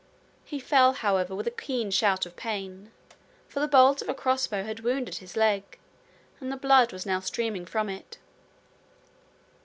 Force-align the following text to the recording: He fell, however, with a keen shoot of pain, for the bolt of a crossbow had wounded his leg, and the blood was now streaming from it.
He 0.43 0.59
fell, 0.59 0.93
however, 0.93 1.35
with 1.35 1.45
a 1.45 1.51
keen 1.51 1.91
shoot 1.91 2.25
of 2.25 2.35
pain, 2.35 2.89
for 3.47 3.59
the 3.59 3.67
bolt 3.67 4.01
of 4.01 4.09
a 4.09 4.15
crossbow 4.15 4.63
had 4.63 4.79
wounded 4.79 5.17
his 5.17 5.37
leg, 5.37 5.77
and 6.39 6.51
the 6.51 6.57
blood 6.57 6.91
was 6.91 7.05
now 7.05 7.19
streaming 7.19 7.67
from 7.67 7.87
it. 7.87 8.17